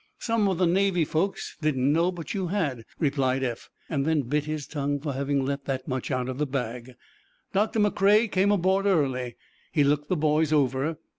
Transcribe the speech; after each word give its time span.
"Some 0.17 0.47
of 0.47 0.57
the 0.57 0.65
Navy 0.65 1.05
folks 1.05 1.57
didn't 1.61 1.93
know 1.93 2.11
but 2.11 2.33
you 2.33 2.47
had," 2.47 2.85
replied 2.97 3.43
Eph, 3.43 3.69
then 3.87 4.23
bit 4.23 4.45
his 4.45 4.65
tongue 4.65 4.99
for 4.99 5.13
having 5.13 5.45
let 5.45 5.65
that 5.65 5.87
much 5.87 6.09
out 6.09 6.27
of 6.27 6.39
the 6.39 6.47
bag. 6.47 6.95
Doctor 7.53 7.79
McCrea 7.79 8.31
came 8.31 8.51
aboard 8.51 8.87
early. 8.87 9.35
He 9.71 9.83
looked 9.83 10.09
the 10.09 10.17
boys 10.17 10.51
over. 10.51 10.97